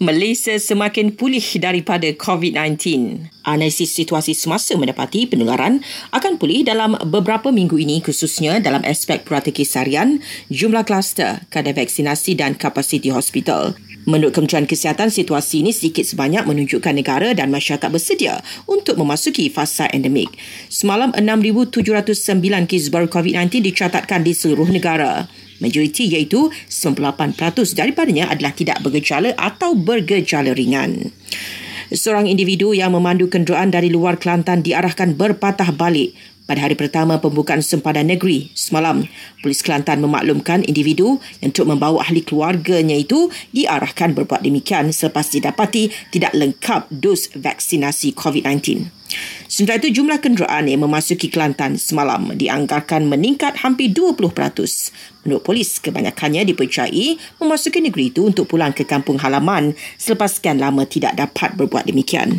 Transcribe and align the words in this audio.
Malaysia 0.00 0.56
semakin 0.56 1.12
pulih 1.12 1.44
daripada 1.60 2.08
COVID-19. 2.16 2.80
Analisis 3.44 3.92
situasi 3.92 4.32
semasa 4.32 4.72
mendapati 4.80 5.28
penularan 5.28 5.84
akan 6.08 6.40
pulih 6.40 6.64
dalam 6.64 6.96
beberapa 7.04 7.52
minggu 7.52 7.76
ini 7.76 8.00
khususnya 8.00 8.64
dalam 8.64 8.80
aspek 8.88 9.28
peratikis 9.28 9.76
harian, 9.76 10.24
jumlah 10.48 10.88
kluster, 10.88 11.44
kadar 11.52 11.76
vaksinasi 11.76 12.32
dan 12.32 12.56
kapasiti 12.56 13.12
hospital. 13.12 13.76
Menurut 14.08 14.32
Kementerian 14.32 14.64
Kesihatan, 14.64 15.12
situasi 15.12 15.60
ini 15.60 15.76
sedikit 15.76 16.08
sebanyak 16.08 16.48
menunjukkan 16.48 16.96
negara 16.96 17.36
dan 17.36 17.52
masyarakat 17.52 17.90
bersedia 17.92 18.40
untuk 18.64 18.96
memasuki 18.96 19.52
fasa 19.52 19.90
endemik. 19.92 20.32
Semalam 20.72 21.12
6,709 21.12 22.64
kes 22.64 22.88
baru 22.88 23.06
COVID-19 23.12 23.60
dicatatkan 23.60 24.24
di 24.24 24.32
seluruh 24.32 24.72
negara. 24.72 25.28
Majoriti 25.60 26.08
iaitu 26.08 26.48
98% 26.72 27.76
daripadanya 27.76 28.32
adalah 28.32 28.56
tidak 28.56 28.80
bergejala 28.80 29.36
atau 29.36 29.76
bergejala 29.76 30.56
ringan. 30.56 31.12
Seorang 31.90 32.30
individu 32.30 32.70
yang 32.70 32.94
memandu 32.94 33.26
kenderaan 33.26 33.74
dari 33.74 33.90
luar 33.90 34.14
Kelantan 34.14 34.62
diarahkan 34.62 35.18
berpatah 35.18 35.74
balik 35.74 36.14
pada 36.46 36.62
hari 36.62 36.78
pertama 36.78 37.18
pembukaan 37.18 37.66
sempadan 37.66 38.06
negeri 38.06 38.46
semalam. 38.54 39.02
Polis 39.42 39.58
Kelantan 39.58 39.98
memaklumkan 39.98 40.62
individu 40.70 41.18
yang 41.42 41.50
untuk 41.50 41.66
membawa 41.66 42.06
ahli 42.06 42.22
keluarganya 42.22 42.94
itu 42.94 43.26
diarahkan 43.50 44.14
berbuat 44.14 44.38
demikian 44.38 44.94
selepas 44.94 45.34
didapati 45.34 45.90
tidak 46.14 46.30
lengkap 46.30 46.86
dos 46.94 47.26
vaksinasi 47.34 48.14
COVID-19. 48.14 48.86
Sementara 49.60 49.76
itu, 49.84 50.00
jumlah 50.00 50.24
kenderaan 50.24 50.72
yang 50.72 50.88
memasuki 50.88 51.28
Kelantan 51.28 51.76
semalam 51.76 52.32
dianggarkan 52.32 53.04
meningkat 53.04 53.60
hampir 53.60 53.92
20%. 53.92 54.40
Menurut 55.28 55.44
polis, 55.44 55.76
kebanyakannya 55.84 56.48
dipercayai 56.48 57.20
memasuki 57.36 57.84
negeri 57.84 58.08
itu 58.08 58.24
untuk 58.24 58.48
pulang 58.48 58.72
ke 58.72 58.88
kampung 58.88 59.20
halaman 59.20 59.76
selepas 60.00 60.40
sekian 60.40 60.64
lama 60.64 60.88
tidak 60.88 61.12
dapat 61.12 61.60
berbuat 61.60 61.84
demikian. 61.84 62.32